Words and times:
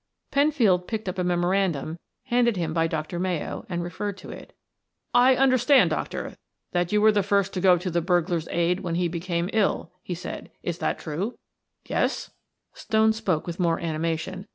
Penfield 0.31 0.87
picked 0.87 1.07
up 1.07 1.19
a 1.19 1.23
memorandum 1.23 1.99
handed 2.23 2.57
him 2.57 2.73
by 2.73 2.87
Dr. 2.87 3.19
Mayo 3.19 3.67
and 3.69 3.83
referred 3.83 4.17
to 4.17 4.31
it. 4.31 4.51
"I 5.13 5.35
understand, 5.35 5.91
doctor, 5.91 6.33
that 6.71 6.91
you 6.91 6.99
were 6.99 7.11
the 7.11 7.21
first 7.21 7.53
to 7.53 7.61
go 7.61 7.77
to 7.77 7.91
the 7.91 8.01
burglar's 8.01 8.47
aid 8.47 8.79
when 8.79 8.95
he 8.95 9.07
became 9.07 9.51
ill," 9.53 9.91
he 10.01 10.15
said. 10.15 10.49
"Is 10.63 10.79
that 10.79 10.97
true?" 10.97 11.37
"Yes," 11.87 12.31
Stone 12.73 13.13
spoke 13.13 13.45
with 13.45 13.59
more 13.59 13.79
animation. 13.79 14.47